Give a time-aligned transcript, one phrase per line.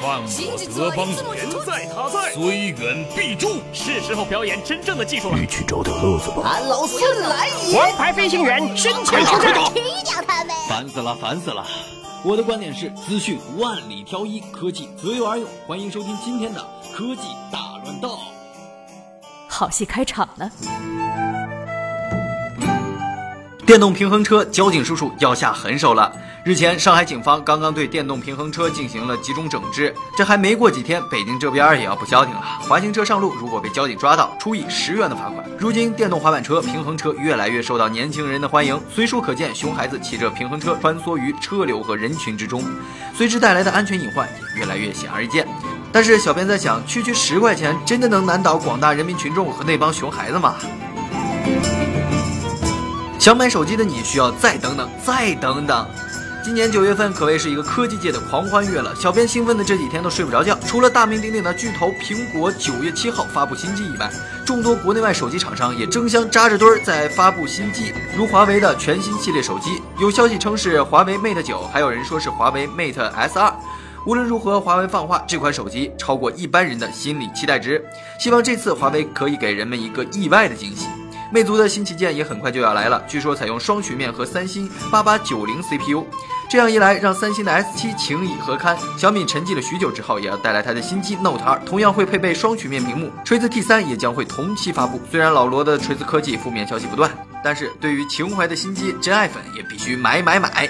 [0.00, 3.60] 创我德邦人在他在，虽远必诛。
[3.70, 5.38] 是时候表演真正的技术了。
[5.38, 6.40] 你去找点乐子吧。
[6.42, 7.78] 俺老孙来也！
[7.78, 10.56] 王牌飞行员身前出战，踢掉他们！
[10.66, 11.66] 烦死了，烦死了！
[12.24, 15.46] 我的观点是：资讯万里挑一，科技择优而用。
[15.66, 17.22] 欢迎收听今天的科技
[17.52, 18.18] 大乱斗。
[19.48, 20.50] 好戏开场了。
[23.70, 26.12] 电动平衡车，交警叔叔要下狠手了。
[26.42, 32.40] 日前，上海警方刚刚对电动平衡车进行了集中整治，这还没过几天，北京这边也要不消停了。
[32.62, 35.48] 滑行车上路，如果被交警抓到，处以十元的罚款。
[35.56, 42.64] 如今，电动滑板车、平衡车越来越受到年轻人的欢迎，随处可见熊孩子骑着平衡车穿梭于车流和人群之中，
[43.14, 45.46] 随之带来的安全隐患也越来越显而易见。
[45.92, 50.56] 但是，小编在想，区区十块钱，真的能难倒广大人民群众和那帮熊孩子吗？
[53.20, 55.86] 想买手机的你需要再等等，再等等。
[56.42, 60.58] 今年九月份可谓是一个科技界的狂欢月了，小编兴奋的这几天都睡不着觉。
[60.66, 64.10] 除了大名鼎鼎的巨头苹果九月七号发布新机以外，
[64.46, 73.54] 众多国内外手机厂商也争相扎着堆儿在发布新机，如华为的全新系列手机，有消息称是华为 Mate 九，还有人说是华为 Mate S 二。
[74.06, 77.84] 无论如何，华为放话这款手机超过一般人的心理期待值，
[78.18, 80.86] 希望这次华为可以给人们一个意外的惊喜。
[81.32, 86.04] 魅族的新旗舰也很快就要来了，据说采用双曲面和三星八八九零 CPU，
[86.50, 88.76] 这样一来，让三星的 S 七情以何堪？
[88.98, 93.12] 小米沉寂了许久之后，也要带来它的新机 Note 二，同样会配备双曲面屏幕。
[93.24, 95.00] 锤子 T 三也将会同期发布。
[95.08, 97.08] 虽然老罗的锤子科技负面消息不断，
[97.44, 100.68] 但是对于情怀的新机，真爱粉也必须买买买。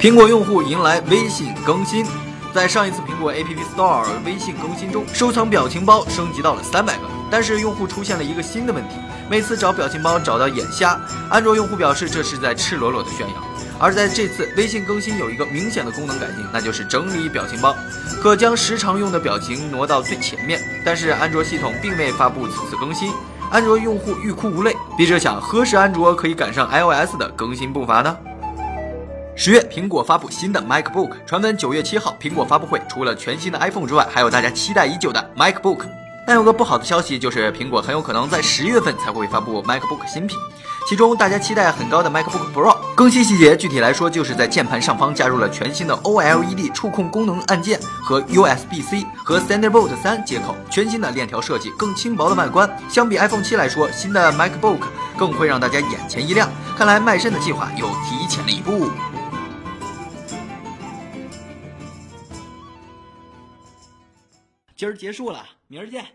[0.00, 2.04] 苹果用户迎来微信更新，
[2.52, 7.17] 在上一次苹果 App Store 微信更新中，收藏表情包升级到了三百个。
[7.30, 8.96] 但是用户出现了一个新的问题，
[9.30, 10.98] 每次找表情包找到眼瞎。
[11.28, 13.34] 安卓用户表示这是在赤裸裸的炫耀。
[13.80, 17.76] 而在这次微信更新有一个明显的功能改进，那就是整理表情包，
[18.20, 20.60] 可将时常用的表情挪到最前面。
[20.84, 23.12] 但是安卓系统并未发布此次更新，
[23.52, 24.74] 安卓用户欲哭无泪。
[24.96, 28.16] 笔者想，何时安卓可以赶上 iOS 的更新步伐呢？
[29.36, 35.86] 十月，苹果发布新的 MacBook，传闻九月七号苹果发布会除了全新的 iPhone 之外，还有大家期待已久的 MacBook。
[36.28, 40.36] 但有个不好的消息，就是苹果很有可能在十月份才会发布 MacBook 新品，
[40.86, 52.70] 其中大家期待很高的 MacBook Pro 更新细节，具体来说就是在键盘上方加入了全新的 OLED 触控功能按键和 USB-C 和 Thunderbolt 三接口，全新的链条设计，更轻薄的外观。
[52.90, 54.80] 相比 iPhone 七来说，新的 MacBook
[55.16, 56.46] 更会让大家眼前一亮。
[56.76, 58.90] 看来卖肾的计划又提前了一步。
[64.78, 66.06] 今儿结束了，明儿见。